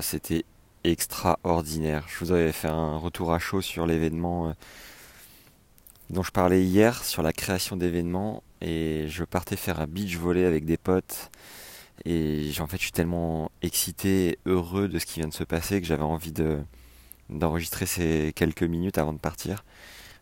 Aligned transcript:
c'était 0.00 0.44
extraordinaire. 0.84 2.04
Je 2.08 2.24
vous 2.24 2.30
avais 2.32 2.52
fait 2.52 2.68
un 2.68 2.96
retour 2.98 3.32
à 3.32 3.38
chaud 3.40 3.60
sur 3.60 3.86
l'événement 3.86 4.48
euh, 4.48 4.52
dont 6.10 6.22
je 6.22 6.30
parlais 6.30 6.62
hier, 6.62 7.02
sur 7.04 7.22
la 7.22 7.32
création 7.32 7.76
d'événements. 7.76 8.42
Et 8.60 9.06
je 9.08 9.24
partais 9.24 9.56
faire 9.56 9.80
un 9.80 9.86
beach 9.86 10.16
volley 10.16 10.44
avec 10.44 10.64
des 10.66 10.76
potes. 10.76 11.30
Et 12.04 12.52
en 12.60 12.66
fait, 12.68 12.76
je 12.76 12.82
suis 12.82 12.92
tellement 12.92 13.50
excité 13.62 14.28
et 14.28 14.38
heureux 14.46 14.86
de 14.88 14.98
ce 15.00 15.06
qui 15.06 15.18
vient 15.20 15.28
de 15.28 15.34
se 15.34 15.44
passer 15.44 15.80
que 15.80 15.86
j'avais 15.86 16.02
envie 16.02 16.32
de, 16.32 16.60
d'enregistrer 17.30 17.86
ces 17.86 18.32
quelques 18.36 18.62
minutes 18.62 18.98
avant 18.98 19.12
de 19.12 19.18
partir. 19.18 19.64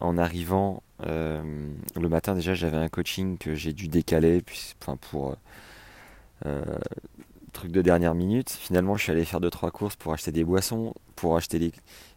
En 0.00 0.16
arrivant 0.16 0.82
euh, 1.06 1.42
le 1.94 2.08
matin, 2.08 2.34
déjà, 2.34 2.54
j'avais 2.54 2.78
un 2.78 2.88
coaching 2.88 3.36
que 3.36 3.54
j'ai 3.54 3.74
dû 3.74 3.88
décaler 3.88 4.40
puis, 4.40 4.74
enfin, 4.80 4.96
pour 4.96 5.36
euh, 6.46 6.78
truc 7.56 7.72
de 7.72 7.82
dernière 7.82 8.14
minute. 8.14 8.50
Finalement, 8.50 8.96
je 8.96 9.02
suis 9.02 9.12
allé 9.12 9.24
faire 9.24 9.40
deux 9.40 9.50
trois 9.50 9.70
courses 9.70 9.96
pour 9.96 10.12
acheter 10.12 10.30
des 10.32 10.44
boissons. 10.44 10.94
Pour 11.16 11.36
acheter 11.36 11.72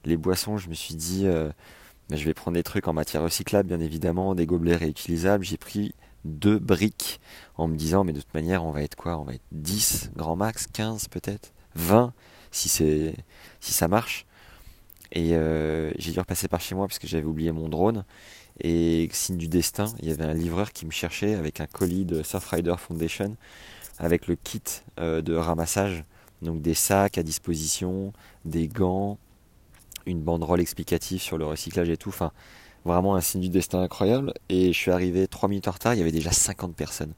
les, 0.05 0.18
boissons, 0.18 0.58
je 0.58 0.70
me 0.70 0.73
suis 0.73 0.95
dit, 0.95 1.26
euh, 1.26 1.50
ben, 2.09 2.18
je 2.18 2.26
vais 2.26 2.34
prendre 2.34 2.55
des 2.55 2.64
trucs 2.64 2.88
en 2.88 2.94
matière 2.94 3.23
recyclable, 3.23 3.70
bien 3.70 3.80
évidemment, 3.80 4.36
des 4.36 4.45
gobelets 4.45 4.76
réutilisables. 4.76 5.44
J'ai 5.44 5.58
pris 5.58 5.95
deux 6.26 6.59
briques 6.59 7.22
en 7.55 7.67
me 7.67 7.76
disant, 7.76 8.04
mais 8.04 8.14
de 8.14 8.20
toute 8.20 8.34
manière, 8.34 8.66
on 8.66 8.72
va 8.72 8.84
être 8.84 8.95
quoi? 8.95 9.17
On 9.17 9.23
va 9.23 9.34
être 9.34 9.45
10 9.54 10.12
grand 10.16 10.36
max, 10.36 10.67
15 10.67 11.08
peut-être, 11.08 11.53
20 11.76 12.14
si 12.52 12.67
c'est 12.67 13.16
si 13.59 13.73
ça 13.73 13.88
marche. 13.88 14.26
Et 15.12 15.36
euh, 15.36 15.91
j'ai 15.98 16.12
dû 16.12 16.20
repasser 16.20 16.48
par 16.48 16.62
chez 16.62 16.76
moi 16.76 16.88
parce 16.88 16.99
que 16.99 17.08
j'avais 17.08 17.26
oublié 17.26 17.52
mon 17.52 17.70
drone. 17.70 18.05
Et 18.62 19.09
signe 19.12 19.38
du 19.38 19.48
destin, 19.48 19.86
il 20.02 20.09
y 20.09 20.12
avait 20.12 20.26
un 20.26 20.34
livreur 20.34 20.72
qui 20.72 20.86
me 20.86 20.91
cherchait 20.91 21.36
avec 21.36 21.62
un 21.62 21.67
colis 21.67 22.05
de 22.05 22.23
Surfrider 22.23 22.76
Foundation 22.77 23.36
avec 23.98 24.27
le 24.27 24.36
kit 24.36 24.62
euh, 25.00 25.22
de 25.22 25.34
ramassage, 25.36 26.03
donc 26.41 26.62
des 26.62 26.73
sacs 26.73 27.17
à 27.17 27.23
disposition, 27.23 28.14
des 28.45 28.67
gants, 28.67 29.17
une 30.06 30.22
banderole 30.22 30.61
explicative 30.61 31.22
sur 31.22 31.38
le 31.38 31.45
recyclage 31.45 31.89
et 31.89 31.97
tout. 31.97 32.09
Enfin, 32.09 32.31
vraiment 32.86 33.16
un 33.16 33.22
signe 33.22 33.41
du 33.41 33.50
destin 33.50 33.81
incroyable. 33.81 34.34
Et 34.50 34.73
je 34.73 34.78
suis 34.78 34.91
arrivé 34.91 35.28
trois 35.28 35.50
minutes 35.50 35.67
en 35.67 35.72
retard, 35.72 35.94
il 35.94 36.00
y 36.00 36.02
avait 36.02 36.12
déjà 36.12 36.31
50 36.31 36.75
personnes. 36.75 37.14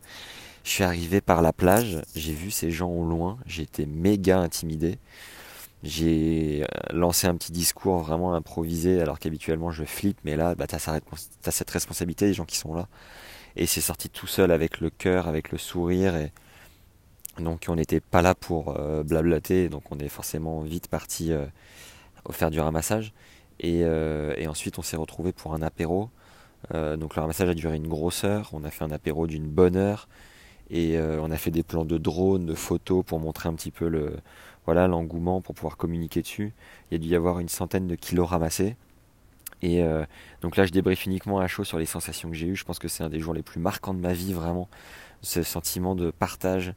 Je 0.64 0.70
suis 0.70 0.84
arrivé 0.84 1.22
par 1.22 1.42
la 1.42 1.54
plage, 1.54 2.02
j'ai 2.16 2.34
vu 2.34 2.52
ces 2.52 2.70
gens 2.70 2.90
au 2.90 3.04
loin, 3.04 3.40
été 3.58 3.86
méga 3.88 4.40
intimidé. 4.40 5.00
J'ai 5.84 6.62
euh, 6.64 6.66
lancé 6.94 7.26
un 7.28 7.36
petit 7.36 7.52
discours 7.52 8.00
vraiment 8.00 8.36
improvisé 8.36 9.02
alors 9.02 9.18
qu'habituellement 9.18 9.72
je 9.72 9.84
flippe, 9.84 10.20
mais 10.24 10.36
là 10.36 10.54
bah, 10.54 10.68
tu 10.68 10.76
as, 10.76 11.52
cette 11.52 11.72
responsabilité 11.72 12.28
des 12.28 12.34
gens 12.34 12.46
qui 12.46 12.58
sont 12.58 12.76
là. 12.76 12.88
Et 13.56 13.66
c'est 13.66 13.82
sorti 13.82 14.10
tout 14.10 14.28
seul 14.28 14.52
avec 14.52 14.80
le 14.80 14.90
cœur, 14.92 15.28
avec 15.28 15.52
le 15.52 15.58
sourire. 15.58 16.16
Et 16.16 16.32
donc 17.40 17.66
on 17.68 17.76
n'était 17.76 18.00
pas 18.00 18.22
là 18.22 18.36
pour 18.36 18.76
euh, 18.78 19.04
blablater, 19.04 19.70
donc 19.70 19.84
on 19.92 19.98
est 19.98 20.08
forcément 20.10 20.62
vite 20.62 20.88
parti 20.88 21.32
euh, 21.32 21.46
faire 22.30 22.52
du 22.52 22.60
ramassage. 22.60 23.14
Et, 23.60 23.82
et 23.82 24.48
ensuite 24.48 24.80
on 24.80 24.82
s'est 24.82 24.98
retrouvé 24.98 25.34
pour 25.34 25.54
un 25.54 25.62
apéro. 25.62 26.10
donc 26.74 27.16
le 27.16 27.22
ramassage 27.22 27.50
a 27.50 27.54
duré 27.54 27.76
une 27.76 27.88
grosse 27.88 28.24
heure, 28.24 28.50
on 28.54 28.64
a 28.64 28.72
fait 28.72 28.84
un 28.84 28.90
apéro 28.90 29.28
d'une 29.28 29.46
bonne 29.46 29.76
heure. 29.76 30.08
Et 30.72 31.00
on 31.00 31.30
a 31.30 31.38
fait 31.38 31.52
des 31.52 31.62
plans 31.62 31.86
de 31.86 32.00
drone, 32.00 32.48
de 32.48 32.56
photos 32.56 33.06
pour 33.06 33.20
montrer 33.20 33.50
un 33.50 33.54
petit 33.54 33.70
peu 33.70 33.88
le, 33.88 34.16
voilà 34.66 34.88
l'engouement 34.88 35.42
pour 35.42 35.56
pouvoir 35.56 35.78
communiquer 35.78 36.22
dessus. 36.22 36.54
Il 36.90 36.94
y 36.94 36.96
a 36.96 37.00
dû 37.00 37.08
y 37.08 37.16
avoir 37.16 37.40
une 37.40 37.50
centaine 37.50 37.88
de 37.88 37.96
kilos 37.96 38.30
ramassés. 38.30 38.76
Et 39.62 39.84
euh, 39.84 40.06
donc 40.42 40.58
là, 40.58 40.66
je 40.66 40.72
débriefe 40.72 41.06
uniquement 41.06 41.40
à 41.40 41.48
chaud 41.48 41.64
sur 41.64 41.78
les 41.78 41.86
sensations 41.86 42.30
que 42.30 42.36
j'ai 42.36 42.48
eues. 42.48 42.56
Je 42.56 42.64
pense 42.64 42.80
que 42.80 42.88
c'est 42.88 43.04
un 43.04 43.10
des 43.10 43.20
jours 43.20 43.34
les 43.34 43.44
plus 43.44 43.60
marquants 43.60 43.94
de 43.94 44.00
ma 44.00 44.14
vie, 44.14 44.34
vraiment. 44.34 44.70
Ce 45.22 45.44
sentiment 45.44 45.96
de 45.96 46.10
partage, 46.12 46.74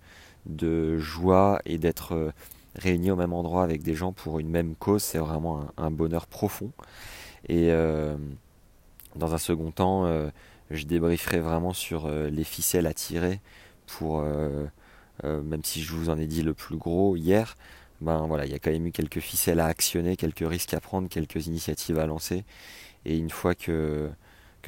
de 0.47 0.99
joie 0.99 1.61
et 1.65 1.79
d'être 1.79 2.13
euh, 2.13 2.33
réuni 2.75 3.11
au 3.11 3.17
même 3.17 3.33
endroit 3.33 3.63
avec 3.63 3.83
des 3.83 3.95
gens 3.95 4.13
pour 4.13 4.39
une 4.39 4.49
même 4.49 4.75
cause, 4.75 5.03
c'est 5.03 5.19
vraiment 5.19 5.67
un, 5.79 5.91
bonheur 5.91 6.27
profond. 6.27 6.73
Et 7.49 7.71
euh, 7.71 8.17
dans 9.17 9.35
un 9.35 9.39
second 9.39 9.71
temps, 9.71 10.07
je 10.71 10.85
débrieferai 10.85 11.39
vraiment 11.39 11.73
sur 11.73 12.09
les 12.09 12.43
ficelles 12.43 12.87
à 12.87 12.95
tirer 12.95 13.41
pour 13.87 14.21
euh, 14.21 14.67
même 15.25 15.65
si 15.65 15.83
je 15.83 15.93
vous 15.93 16.11
en 16.11 16.19
ai 16.19 16.27
dit 16.27 16.43
le 16.43 16.55
plus 16.55 16.77
gros 16.77 17.17
hier, 17.17 17.57
ben 18.01 18.27
voilà, 18.27 18.45
il 18.45 18.53
y 18.53 18.55
a 18.55 18.59
quand 18.59 18.71
même 18.71 18.87
eu 18.87 18.93
quelques 18.93 19.21
ficelles 19.21 19.61
à 19.61 19.67
actionner, 19.67 20.17
quelques 20.17 20.47
risques 20.47 20.75
à 20.75 20.81
prendre, 20.81 21.09
quelques 21.09 21.47
initiatives 21.47 21.99
à 21.99 22.07
lancer. 22.07 22.45
Et 23.05 23.17
une 23.19 23.31
fois 23.31 23.55
que, 23.55 24.11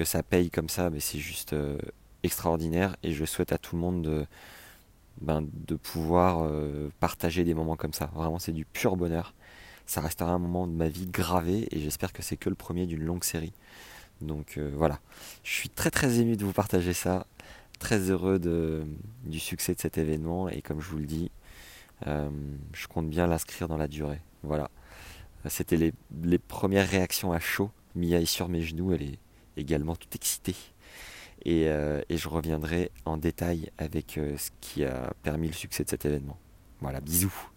ça 0.05 0.23
paye 0.23 0.51
comme 0.51 0.69
ça, 0.69 0.91
ben 0.91 1.01
c'est 1.01 1.19
juste 1.19 1.53
euh, 1.53 1.79
extraordinaire. 2.23 2.97
Et 3.03 3.13
je 3.13 3.25
souhaite 3.25 3.53
à 3.53 3.59
tout 3.59 3.77
le 3.77 3.83
monde 3.83 4.03
de, 4.03 4.27
ben, 5.21 5.47
pouvoir 5.83 6.45
euh, 6.45 6.91
partager 7.01 7.45
des 7.45 7.55
moments 7.55 7.77
comme 7.77 7.93
ça. 7.93 8.11
Vraiment, 8.15 8.39
c'est 8.39 8.53
du 8.53 8.65
pur 8.65 8.97
bonheur. 8.97 9.35
Ça 9.87 10.01
restera 10.01 10.33
un 10.33 10.39
moment 10.39 10.67
de 10.67 10.73
ma 10.73 10.89
vie 10.89 11.07
gravé 11.07 11.69
et 11.71 11.81
j'espère 11.81 12.13
que 12.13 12.23
c'est 12.23 12.37
que 12.37 12.49
le 12.49 12.57
premier 12.57 12.87
d'une 12.87 13.05
longue 13.05 13.25
série. 13.25 13.53
Donc 14.21 14.59
voilà, 14.59 14.99
je 15.45 15.53
suis 15.53 15.69
très 15.69 15.91
très 15.91 16.21
ému 16.21 16.37
de 16.37 16.45
vous 16.45 16.53
partager 16.53 16.95
ça 16.95 17.27
très 17.79 18.11
heureux 18.11 18.39
du 19.25 19.41
succès 19.41 19.75
de 19.75 19.81
cet 19.81 19.99
événement 19.99 20.49
et 20.49 20.63
comme 20.63 20.81
je 20.81 20.89
vous 20.89 20.99
le 20.99 21.07
dis, 21.07 21.31
euh, 22.07 22.31
je 22.73 22.87
compte 22.87 23.09
bien 23.09 23.27
l'inscrire 23.27 23.69
dans 23.69 23.77
la 23.77 23.89
durée. 23.89 24.21
Voilà. 24.43 24.71
C'était 25.49 25.77
les, 25.77 26.39
premières 26.39 26.89
réactions 26.89 27.33
à 27.33 27.39
chaud. 27.39 27.71
Mia 27.95 28.25
sur 28.27 28.49
mes 28.49 28.63
genoux, 28.63 28.93
elle 28.93 29.03
est 29.03 29.19
également 29.57 29.97
toute 29.97 30.15
excitée. 30.15 30.57
Et, 31.45 31.69
euh, 31.69 32.03
et 32.09 32.17
je 32.17 32.29
reviendrai 32.29 32.91
en 33.05 33.17
détail 33.17 33.71
avec 33.79 34.19
euh, 34.19 34.37
ce 34.37 34.51
qui 34.61 34.85
a 34.85 35.13
permis 35.23 35.47
le 35.47 35.55
succès 35.55 35.85
de 35.85 35.89
cet 35.89 36.05
événement. 36.05 36.37
Voilà, 36.81 37.01
bisous. 37.01 37.49